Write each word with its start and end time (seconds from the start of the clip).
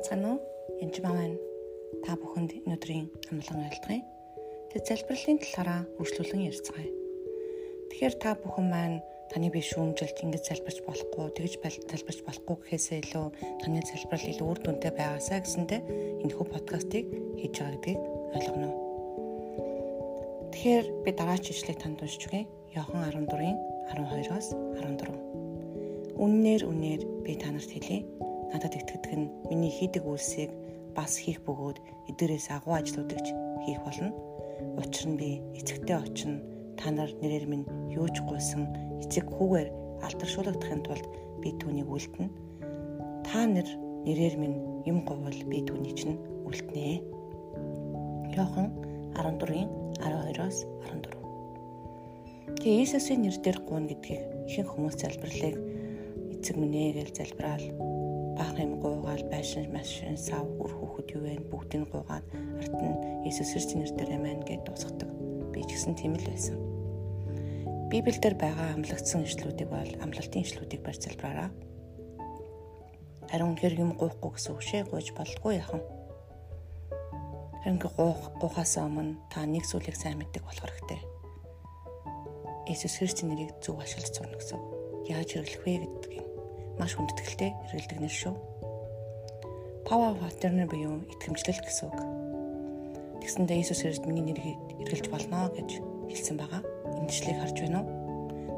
байцгаана 0.00 0.32
уу? 0.32 0.40
Энд 0.80 0.96
маань 1.04 1.36
та 2.00 2.16
бүхэнд 2.16 2.64
өнөөдрийн 2.64 3.12
амлан 3.28 3.68
айлтгая. 3.68 4.00
Тэд 4.72 4.88
залбирлын 4.88 5.36
талаараа 5.44 5.84
үргэлжлүүлэн 6.00 6.48
ярьцгаая. 6.48 6.88
Тэгэхээр 7.92 8.14
та 8.16 8.32
бүхэн 8.40 8.66
маань 8.72 9.04
таны 9.28 9.52
бие 9.52 9.60
шүүмжилт 9.60 10.24
ингэж 10.24 10.40
залбирч 10.48 10.80
болохгүй, 10.88 11.26
тэгж 11.36 11.52
залбирч 11.84 12.20
болохгүй 12.24 12.56
гэхээсээ 12.64 12.98
илүү 13.04 13.26
таны 13.60 13.84
залбирал 13.84 14.30
илүү 14.32 14.46
үр 14.48 14.60
дүнтэй 14.64 14.92
байгаасаа 14.96 15.44
гэсэндэ 15.44 15.76
энэхүү 16.24 16.46
подкастыг 16.48 17.04
хийж 17.36 17.54
байгаа 17.60 17.76
гэдгийг 17.76 18.00
ойлгоно. 18.40 18.68
Тэгэхээр 20.48 20.86
би 21.04 21.10
дараач 21.12 21.44
ишлэгийг 21.52 21.76
танд 21.76 22.00
уншиж 22.00 22.24
өгье. 22.24 22.48
Йохан 22.72 23.04
14-ийн 23.04 23.58
12-оос 23.92 24.48
14. 24.80 26.16
Үннээр 26.16 26.62
үннээр 26.64 27.02
би 27.20 27.32
танарт 27.36 27.68
хэлье 27.68 28.06
надад 28.52 28.74
итгэдэг 28.74 29.12
нь 29.14 29.32
миний 29.48 29.70
хийдэг 29.70 30.02
үйлсийг 30.06 30.50
бас 30.94 31.16
хийх 31.16 31.40
бөгөөд 31.46 31.78
эдгээрээс 32.10 32.50
агуу 32.50 32.74
ажлуудыг 32.74 33.22
хийх 33.64 33.80
болно. 33.86 34.10
Учир 34.78 35.06
нь 35.10 35.18
би 35.20 35.40
эцэгтэй 35.58 35.96
очино. 35.96 36.42
Та 36.78 36.90
нар 36.90 37.10
нэрээр 37.22 37.46
минь 37.46 37.66
юу 37.92 38.08
ч 38.10 38.20
гуйсан 38.26 38.66
эцэг 39.04 39.26
хүүгээр 39.30 39.68
алдаршуулгадахын 40.06 40.82
тулд 40.82 41.06
би 41.42 41.54
түүнийг 41.60 41.88
үлдэнэ. 41.88 42.28
Та 43.26 43.46
нар 43.46 43.68
нэрээр 44.06 44.36
минь 44.40 44.58
юм 44.88 45.04
говол 45.06 45.38
би 45.46 45.58
түүний 45.62 45.94
чинь 45.94 46.18
үлднэ. 46.48 47.04
Йохан 48.34 48.68
14-ийн 49.14 49.68
12-оос 50.00 50.64
14. 50.88 51.20
Тэгээ 52.60 52.80
Иесусийн 52.80 53.22
нэрээр 53.24 53.58
гуйна 53.64 53.88
гэдгийг 53.92 54.22
ихэнх 54.48 54.70
хүмүүс 54.72 54.96
залбирлыг 54.98 55.56
эцэг 56.34 56.56
минь 56.56 56.76
ээ 56.76 56.92
гэж 56.98 57.08
залбираал 57.20 57.64
бага 58.40 58.64
юм 58.64 58.80
гуугаал 58.80 59.24
байшин 59.28 59.68
машин 59.68 60.16
сав 60.16 60.48
үр 60.56 60.72
хүүхэд 60.72 61.08
юу 61.12 61.22
вэ 61.28 61.34
бүгдийг 61.52 61.92
гуугаад 61.92 62.24
арт 62.56 62.76
нь 62.80 62.96
Иесус 63.28 63.52
Христосийн 63.52 63.84
нэрээр 63.84 64.16
амин 64.16 64.40
гэж 64.48 64.64
дуусгадаг. 64.64 65.10
Би 65.52 65.60
ч 65.68 65.76
гэсэн 65.76 65.92
тийм 66.00 66.16
л 66.16 66.24
байсан. 66.24 66.56
Библиэлд 67.92 68.40
байгаа 68.40 68.72
амлагдсан 68.72 69.28
ишлүүдийг 69.28 69.68
бол 69.68 69.92
амлалтын 70.00 70.40
ишлүүдийг 70.40 70.80
барьж 70.80 71.04
залбираараа. 71.04 71.52
Харин 73.28 73.60
хэр 73.60 73.74
юм 73.76 73.92
гоохгүй 74.00 74.30
гэсэн 74.32 74.52
үг 74.56 74.62
шээ 74.64 74.82
гойж 74.88 75.12
болдгүй 75.12 75.60
яхан. 75.60 75.84
Харин 77.60 77.76
гоох 77.76 78.32
гоохаас 78.40 78.80
өмнө 78.80 79.20
та 79.28 79.44
нэг 79.44 79.68
зүйлийг 79.68 80.00
сайн 80.00 80.16
мэддэг 80.16 80.40
болох 80.48 80.64
хэрэгтэй. 80.64 81.00
Иесус 82.72 82.96
Христосийн 82.96 83.36
нэрийг 83.36 83.52
зөв 83.60 83.76
ашиглаж 83.84 84.16
сурна 84.16 84.40
гэсэн. 84.40 84.60
Яаж 85.12 85.28
хэрэглэх 85.28 85.64
вэ 85.66 85.74
гэдгийг 85.84 86.19
маш 86.80 86.96
хүндэтгэлтэй 86.96 87.50
хэрэгэлдэг 87.68 87.98
нэр 88.00 88.14
шүү. 88.16 88.34
Power 89.84 90.16
of 90.16 90.24
Attorney 90.24 90.64
буюу 90.64 91.04
итгэмжлэл 91.12 91.60
гэсэн 91.60 91.92
үг. 91.92 92.00
Тэгсэндээ 93.20 93.60
Иесус 93.60 93.84
Христ 93.84 94.08
миний 94.08 94.24
нэрийг 94.24 94.56
эргэлж 94.80 95.12
болно 95.12 95.52
гэж 95.52 95.84
хэлсэн 96.08 96.40
байгаа. 96.40 96.64
Эндчлийг 97.04 97.36
харж 97.36 97.56
байна 97.60 97.84
уу? 97.84 97.88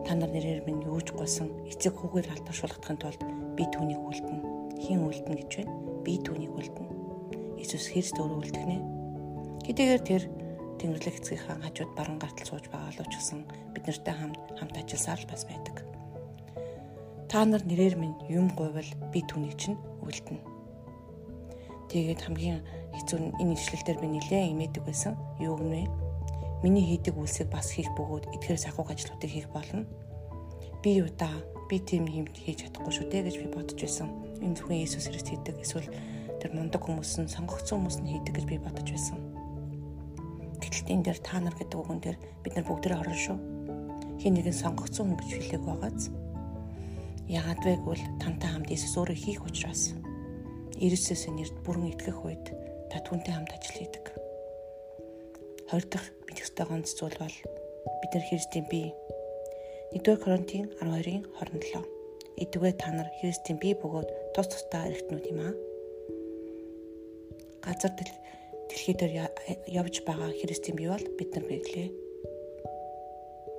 Та 0.06 0.14
нар 0.14 0.30
нэрээр 0.30 0.62
минь 0.66 0.86
юуж 0.86 1.10
гуйсан 1.10 1.50
эцэг 1.66 1.98
хүүгээр 1.98 2.30
алдаршуулгахын 2.30 2.98
тулд 3.02 3.20
би 3.58 3.64
түүнийг 3.74 3.98
үлдэнэ. 3.98 4.40
Хин 4.86 5.02
үлдэнэ 5.02 5.38
гэж 5.42 5.50
байна. 5.58 5.74
Би 6.06 6.14
түүнийг 6.22 6.52
үлдэнэ. 6.54 6.90
Иесус 7.58 7.90
Христ 7.90 8.18
өөрөө 8.22 8.38
үлдэнэ. 8.38 8.76
Хэдийгээр 9.66 10.02
тэр 10.06 10.22
Тэнгэрлэг 10.82 11.16
эцгийнхаа 11.22 11.62
хажууд 11.62 11.94
баруун 11.94 12.18
гартал 12.18 12.58
сууж 12.58 12.66
байгаа 12.66 12.90
л 12.90 13.06
гэсэн 13.06 13.46
бид 13.74 13.84
нартай 13.86 14.14
хамт 14.14 14.38
хамт 14.58 14.74
ажилласаар 14.74 15.20
л 15.22 15.30
бас 15.30 15.42
байдаг. 15.46 15.76
Та 17.32 17.46
нар 17.48 17.64
нэрээр 17.64 17.96
минь 17.96 18.12
юм 18.28 18.52
гуйвал 18.52 18.84
би 19.08 19.24
түүнийг 19.24 19.56
чинь 19.56 19.80
үлдэнэ. 20.04 20.44
Тэгээд 21.88 22.20
хамгийн 22.28 22.60
хэцүү 22.92 23.40
энэ 23.40 23.56
ишлэлээр 23.56 23.98
би 24.04 24.08
нилээн 24.20 24.52
имээдэг 24.52 24.84
байсан. 24.84 25.16
Юу 25.40 25.56
гэмэ? 25.56 25.88
Миний 26.60 26.84
хийдэг 26.84 27.16
үйлсийг 27.16 27.48
бас 27.48 27.72
хийх 27.72 27.88
бөгөөд 27.96 28.36
эдгээр 28.36 28.60
сахууг 28.60 28.92
ажлуудыг 28.92 29.32
хийх 29.32 29.48
болно. 29.48 29.88
Би 30.84 31.00
юу 31.00 31.08
да? 31.16 31.32
Би 31.72 31.80
тийм 31.80 32.04
юм 32.04 32.28
хийж 32.28 32.68
чадахгүй 32.68 33.00
шүү 33.00 33.08
дээ 33.08 33.24
гэж 33.24 33.36
би 33.40 33.48
бодож 33.48 33.80
байсан. 33.80 34.12
Энэ 34.44 34.52
зөвхөн 34.60 34.84
Иесус 34.84 35.08
Христ 35.08 35.32
хийдэг 35.32 35.56
эсвэл 35.56 35.88
тэр 36.36 36.52
мундаг 36.52 36.84
хүмүүс 36.84 37.16
нь 37.16 37.32
сонгогдсон 37.32 37.80
хүмүүс 37.80 37.96
нь 38.04 38.12
хийдэг 38.12 38.32
гэж 38.36 38.44
би 38.44 38.56
бодож 38.60 38.92
байсан. 38.92 39.16
Гэтэл 40.60 41.00
энэ 41.00 41.04
дээр 41.08 41.20
та 41.24 41.40
нар 41.40 41.56
гэдэг 41.56 41.80
үгэн 41.80 42.00
дээр 42.04 42.18
бид 42.44 42.52
нар 42.60 42.68
бүгдээ 42.68 42.92
орно 42.92 43.16
шүү. 43.16 43.40
Хин 44.20 44.36
нэгэн 44.36 44.52
сонгогдсон 44.52 45.16
хүн 45.16 45.16
гэж 45.16 45.30
хэлээг 45.32 45.64
байгааз 45.64 46.12
Яагаад 47.30 47.62
вэ 47.62 47.78
гэвэл 47.78 48.02
тантай 48.18 48.50
хамт 48.50 48.74
Иесус 48.74 48.98
өөрөө 48.98 49.14
хийх 49.14 49.46
учраас 49.46 49.94
Иесусийн 50.82 51.38
нэрд 51.38 51.54
бүрэн 51.62 51.94
итгэх 51.94 52.18
үед 52.26 52.50
та 52.90 52.98
түүнтэй 53.06 53.30
хамт 53.30 53.54
ажил 53.54 53.78
хийдэг. 53.78 54.10
Хоёр 55.70 55.86
дахь 55.86 56.10
мэдэх 56.26 56.50
ёстой 56.50 56.66
ганц 56.66 56.90
зүйл 56.98 57.14
бол 57.22 57.36
бид 58.02 58.10
нар 58.10 58.26
Христийн 58.26 58.66
бие. 58.66 58.90
1-р 59.94 60.18
Коринтын 60.18 60.74
12-ын 60.82 61.22
27. 61.38 61.86
Идвэ 62.42 62.74
та 62.74 62.90
нар 62.90 63.06
Христийн 63.22 63.62
бие 63.62 63.78
бөгөөд 63.78 64.34
тус 64.34 64.50
тусдаа 64.50 64.90
эргэтнүүд 64.90 65.26
юм 65.30 65.40
аа. 65.46 65.54
Газар 67.62 67.94
дэлхий 68.66 68.98
дээр 68.98 69.30
явж 69.70 70.02
байгаа 70.02 70.34
Христийн 70.42 70.74
бие 70.74 70.90
бол 70.90 71.06
бид 71.14 71.30
нар 71.38 71.46
биелээ. 71.46 71.88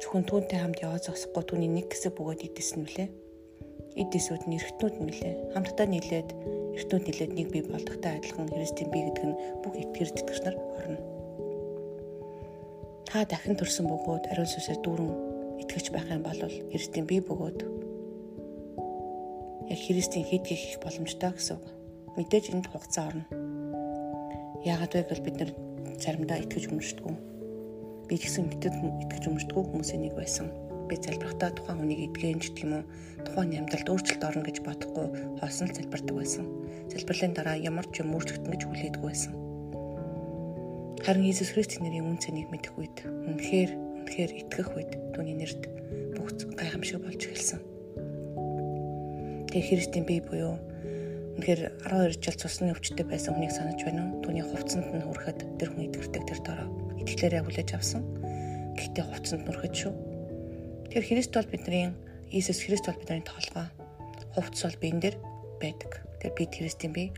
Зөвхөн 0.04 0.28
түүнтэй 0.28 0.60
хамт 0.60 0.84
яваа 0.84 1.00
зогсохгүй 1.00 1.44
түүний 1.48 1.72
нэг 1.72 1.88
хэсэг 1.96 2.12
бөгөөд 2.20 2.44
идэсэн 2.52 2.84
нүлээ 2.84 3.23
эд 3.94 4.10
эсүүд 4.10 4.50
нь 4.50 4.58
эргэтнүүд 4.58 4.96
нэлээ 5.06 5.34
хамтдаа 5.54 5.86
нийлээд 5.86 6.30
эргэтнүүд 6.74 7.04
нийлээд 7.06 7.34
нэг 7.38 7.48
бие 7.54 7.64
болдогтой 7.70 8.18
адилхан 8.18 8.50
Христийн 8.50 8.90
бие 8.90 9.06
гэдэг 9.06 9.26
нь 9.30 9.40
бүх 9.62 9.76
итгэр 9.78 10.10
тэтгэгч 10.10 10.40
нар 10.42 10.58
орно. 10.58 11.00
Та 13.06 13.22
дахин 13.30 13.54
төрсөн 13.54 13.86
бөгөөд 13.86 14.34
ариун 14.34 14.50
сүсээр 14.50 14.82
дүүрэн 14.82 15.12
итгэж 15.62 15.86
байх 15.94 16.10
юм 16.10 16.26
бол 16.26 16.42
Христийн 16.74 17.06
бие 17.06 17.22
бөгөөд 17.22 17.60
яг 19.70 19.80
Христийн 19.86 20.26
хэд 20.26 20.50
хийх 20.50 20.82
боломжтой 20.82 21.30
гэсэн 21.38 21.62
үг. 21.62 21.66
Мэдээж 22.18 22.50
энд 22.50 22.66
хугацаа 22.74 23.14
орно. 23.14 23.26
Яагаад 24.66 24.94
вэ 24.98 25.06
гэвэл 25.06 25.26
бид 25.30 25.38
нар 25.38 25.52
заримдаа 26.02 26.42
итгэж 26.42 26.74
өмөрчдгөө. 26.74 27.16
Би 28.10 28.16
ч 28.18 28.26
гэсэн 28.26 28.50
итгэж 28.58 29.30
өмөрчдгөө 29.30 29.64
хүмүүсийн 29.70 30.02
нэг 30.02 30.18
байсан 30.18 30.50
би 30.94 31.02
залбирхдаа 31.02 31.50
тухайн 31.58 31.82
хүнийг 31.82 32.14
эдгэн 32.14 32.38
ч 32.38 32.54
гэх 32.54 32.70
юм 32.70 32.74
уу 32.78 32.84
тухайн 33.26 33.66
амьдралд 33.66 33.90
өөрчлөлт 33.90 34.24
орно 34.30 34.46
гэж 34.46 34.58
бодохгүй 34.62 35.08
хоосон 35.42 35.66
л 35.66 35.74
залбирдаг 35.74 36.14
байсан. 36.14 36.46
Залбирлын 36.94 37.34
дараа 37.34 37.58
ямар 37.58 37.88
ч 37.90 38.06
юм 38.06 38.14
өөрчлөгдөн 38.14 38.54
гэж 38.54 38.62
хүлээдэг 38.62 39.02
байсан. 39.02 39.34
Харин 41.02 41.26
Иесус 41.26 41.50
Христосийн 41.50 41.90
нэрийн 41.90 42.14
үн 42.14 42.22
цэнийг 42.22 42.48
мэдэх 42.54 42.78
үед 42.78 42.98
үнэхээр 43.10 43.72
үнэхээр 44.06 44.32
итгэх 44.38 44.70
үед 44.78 44.92
түүний 45.18 45.34
нэрд 45.34 45.62
бүх 46.14 46.30
гайхамшиг 46.62 47.02
болж 47.02 47.22
эхэлсэн. 47.26 47.60
Тэгээ 49.50 49.66
Христийн 49.66 50.06
бие 50.06 50.22
буюу 50.22 50.62
үнэхээр 51.42 51.90
12 51.90 52.22
жил 52.22 52.38
цусны 52.38 52.70
өвчтөй 52.70 53.06
байсан 53.10 53.34
хүнийг 53.34 53.50
санаж 53.50 53.82
байна 53.82 54.14
уу? 54.14 54.22
Түүний 54.22 54.46
хувцсанд 54.46 54.94
нь 54.94 55.02
хүрэхэд 55.02 55.40
тэр 55.58 55.70
хүн 55.74 55.90
итгэрдэг 55.90 56.24
тэр 56.30 56.40
дороо 56.46 56.70
итгэлээрээ 57.02 57.42
хүлээж 57.42 57.70
авсан. 57.74 58.06
Гэхдээ 58.78 59.04
хувцсанд 59.10 59.44
нүрэхэд 59.50 59.74
шүү 59.74 60.13
Тэгэхээр 60.94 61.10
Христ 61.10 61.34
бол 61.34 61.50
бидний 61.50 61.90
Иесус 62.30 62.62
Христ 62.62 62.86
бол 62.86 62.94
бидний 62.94 63.26
тоолгоо. 63.26 63.66
Хувцс 64.38 64.62
бол 64.62 64.78
биен 64.78 65.02
дээр 65.02 65.18
байдаг. 65.58 66.06
Тэгэхээр 66.22 66.38
бид 66.38 66.54
Христийн 66.54 66.94
бие. 66.94 67.10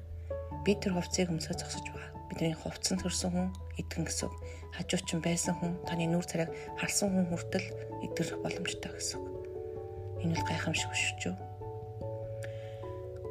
Бид 0.63 0.79
тэр 0.79 0.95
хувцсыг 0.95 1.27
өмсөж 1.27 1.59
зогсож 1.59 1.83
байгаа. 1.91 2.15
Бидний 2.31 2.55
хувцсанд 2.55 3.03
төрсэн 3.03 3.35
хүн 3.35 3.51
итгэн 3.75 4.07
гэсэн. 4.07 4.31
Хажуучин 4.79 5.19
байсан 5.19 5.59
хүн 5.59 5.75
таны 5.83 6.07
нүүр 6.07 6.23
царайг 6.23 6.55
харсан 6.79 7.19
хүн 7.19 7.27
хүртэл 7.27 7.67
итгэх 8.07 8.39
боломжтой 8.39 8.95
гэсэн. 8.95 9.19
Энэ 10.23 10.39
бол 10.39 10.47
гайхамшиг 10.47 10.95
шүү 10.95 11.35
дээ. 11.35 11.35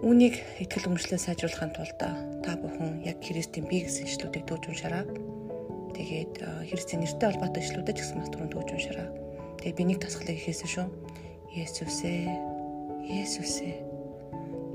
Үүнийг 0.05 0.37
итгэл 0.61 0.93
өмчлөө 0.93 1.25
сайжруулахын 1.25 1.73
тулд 1.73 1.97
та 1.97 2.53
бүхэн 2.61 3.01
яг 3.09 3.17
Христийн 3.25 3.65
бие 3.65 3.89
гэсэн 3.89 4.13
ишлүүдийг 4.13 4.45
дүүж 4.45 4.69
уншаарай. 4.69 5.09
Тэгээд 5.97 6.69
Христийн 6.69 7.01
нэртэй 7.01 7.33
холбоотой 7.33 7.65
ишлүүдэд 7.65 7.97
ч 7.97 8.01
гэсэн 8.05 8.21
маш 8.21 8.29
түрүүнд 8.29 8.53
дүүж 8.53 8.69
уншаарай 8.77 9.24
Тэгээ 9.65 9.81
би 9.81 9.85
нэг 9.89 10.05
тасгалыг 10.05 10.37
хийсэн 10.45 10.69
шүү. 10.69 10.87
Есүс 11.57 12.05
ээ. 12.05 12.29
Есүс 13.09 13.65
ээ. 13.65 13.81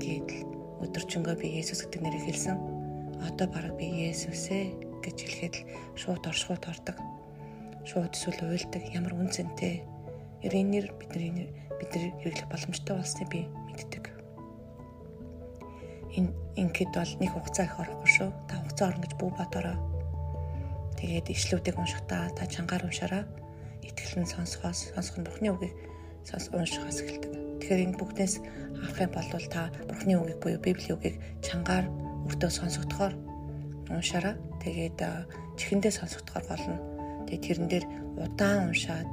Гэтэл 0.02 0.50
өдөржингөө 0.82 1.38
би 1.38 1.62
Есүс 1.62 1.86
гэдэг 1.86 2.02
нэрийг 2.02 2.26
хэлсэн. 2.26 2.58
Одоо 3.22 3.46
бараг 3.54 3.78
би 3.78 3.86
Есүс 3.86 4.50
ээ 4.50 4.74
гэж 4.98 5.14
хэлэхэд 5.14 5.54
л 5.62 5.94
шууд 5.94 6.26
оршихуйт 6.26 6.66
ордог. 6.66 6.98
Шууд 7.86 8.18
эсвэл 8.18 8.50
уйлдаг 8.50 8.82
ямар 8.90 9.14
үнцэнтэй. 9.14 9.86
Яг 10.42 10.52
энэ 10.58 10.82
нэр 10.82 10.86
бидний 10.98 11.54
бидний 11.78 12.10
хэрэглэх 12.26 12.50
боломжтой 12.50 12.98
болсныг 12.98 13.30
би 13.30 13.46
мэддэг. 13.46 14.10
Энэ 16.18 16.34
ингээд 16.58 16.98
бол 16.98 17.14
нэг 17.22 17.30
хугацаа 17.30 17.70
их 17.70 17.78
орохгүй 17.78 18.10
шүү. 18.10 18.30
Та 18.50 18.58
хугацаа 18.58 18.90
орно 18.90 19.06
гэж 19.06 19.14
бүү 19.22 19.30
бодороо. 19.38 19.78
Тэгээд 20.98 21.30
ишлүүдийг 21.30 21.78
уншихдаа 21.78 22.34
та 22.34 22.50
чангаар 22.50 22.90
уншаараа 22.90 23.22
итгэлэн 23.84 24.28
сонсохоос 24.28 24.92
сонсох 24.94 25.16
нь 25.18 25.26
Бурхны 25.26 25.48
үгийг 25.54 25.74
сонс 26.24 26.48
уншихаас 26.52 27.00
эхэлдэг. 27.02 27.32
Тэгэхээр 27.60 27.84
энэ 27.86 27.98
бүгдээс 27.98 28.34
авах 28.84 28.98
юм 29.00 29.12
бол 29.14 29.46
та 29.48 29.62
Бурхны 29.88 30.14
үгийг 30.20 30.38
буюу 30.40 30.60
Библийн 30.60 30.96
үгийг 30.96 31.16
чангаар 31.44 31.86
өртөө 32.28 32.50
сонсогдохоор 32.50 33.14
уншаараа. 33.90 34.36
Тэгээд 34.62 34.98
чихэндээ 35.58 35.92
сонсогдохоор 35.96 36.44
болно. 36.48 36.76
Тэгээд 37.26 37.44
тэрэн 37.46 37.68
дээр 37.68 37.86
удаан 38.20 38.70
уншаад 38.70 39.08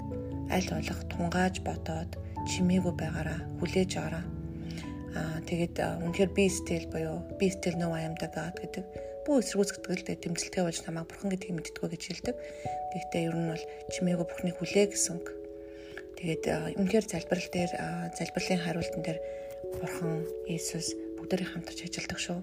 аль 0.52 0.70
болох 0.72 1.02
тунгааж 1.12 1.56
бодоод 1.64 2.12
чимээгүй 2.48 2.94
байгаараа 2.96 3.40
хүлээж 3.60 3.92
аваараа. 4.00 4.26
Аа 5.18 5.40
тэгээд 5.48 5.76
үнэхээр 6.04 6.32
би 6.36 6.46
стил 6.52 6.86
буюу 6.92 7.24
би 7.40 7.48
стил 7.52 7.76
no 7.80 7.96
I 7.96 8.06
am 8.08 8.16
God 9.28 9.44
гэдэг 9.44 9.60
бүх 9.60 9.68
эсэргүүцэгдэлтэй 9.84 10.18
тэмцэлтэй 10.24 10.64
болж 10.64 10.80
намайг 10.88 11.08
бурхан 11.12 11.30
гэдгийг 11.36 11.56
мэддэггүй 11.60 11.90
гэж 11.92 12.04
хэлдэг. 12.08 12.36
Гэхдээ 12.96 13.28
ер 13.28 13.36
нь 13.36 13.52
бол 13.52 13.64
чимээгүй 13.92 14.24
бурхныг 14.24 14.56
хүлээ 14.56 14.88
гэсэн. 14.88 15.20
Тэгээд 16.16 16.44
үнэхээр 16.80 17.06
залбирал 17.12 17.50
дээр 17.52 17.72
залбирлын 18.16 18.64
хариултан 18.64 19.04
дээр 19.04 19.20
бурхан 19.84 20.24
Иесус 20.48 20.96
бүгдээрээ 21.20 21.44
хамтарч 21.44 21.80
ажилладаг 21.84 22.20
шүү. 22.24 22.40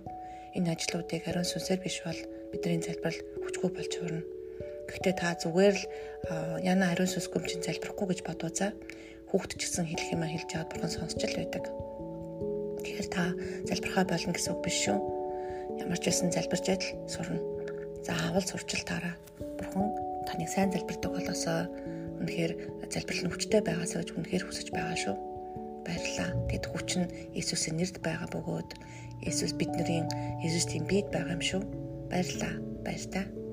Энэ 0.61 0.77
ажлуудыг 0.77 1.25
ариун 1.25 1.49
сүнсээр 1.49 1.81
биш 1.81 2.05
бол 2.05 2.21
бидний 2.53 2.85
залбирал 2.85 3.21
хүчгүй 3.49 3.71
болж 3.73 3.93
хуурна. 3.97 4.23
Гэхдээ 4.85 5.15
та 5.17 5.41
зүгээр 5.41 5.77
л 5.81 5.85
яна 6.61 6.93
ариун 6.93 7.09
сүнс 7.09 7.33
гомчин 7.33 7.65
залбирахгүй 7.65 8.13
гэж 8.13 8.21
бодвоо 8.29 8.53
за. 8.53 8.77
Хүүхд 9.33 9.57
ч 9.57 9.73
гэсэн 9.73 9.89
хэлэх 9.89 10.13
юмаа 10.21 10.29
хэлж 10.29 10.53
аваад 10.53 10.69
бурхан 10.69 10.93
сонсч 10.93 11.17
л 11.25 11.41
байдаг. 11.41 11.65
Тэгэхээр 12.85 13.09
та 13.09 13.33
залбирхаа 13.73 14.05
болно 14.05 14.37
гэсэн 14.37 14.53
үг 14.53 14.61
биш 14.61 14.85
шүү. 14.85 15.24
Ямар 15.85 16.01
ч 16.01 16.05
байсан 16.09 16.33
залбирч 16.33 16.67
адил 16.73 16.97
сурна. 17.07 17.41
Заавал 18.05 18.45
сурчилтаараа 18.45 19.15
бурхан 19.61 19.93
таныг 20.25 20.49
сайн 20.49 20.73
залбирдаг 20.73 21.13
болосоо 21.13 21.69
үнэхээр 22.25 22.53
залбирал 22.89 23.25
нь 23.29 23.33
хүчтэй 23.33 23.61
байгаасаа 23.61 24.01
гэж 24.01 24.11
үнэхээр 24.17 24.45
хүсэж 24.49 24.69
байгаа 24.73 24.97
шүү. 24.97 25.17
Баярлалаа. 25.85 26.31
Тэгэд 26.49 26.67
хүч 26.73 26.89
нь 26.97 27.13
Иесусийн 27.37 27.77
нэрд 27.77 27.97
байгаа 28.01 28.29
бөгөөд 28.33 28.71
Иесус 29.29 29.53
бидний 29.53 30.09
Иесусийн 30.41 30.89
биед 30.89 31.13
байгаа 31.13 31.37
юм 31.37 31.45
шүү. 31.45 31.63
Баярлалаа. 32.09 32.55
Баяр 32.85 33.05
та. 33.13 33.44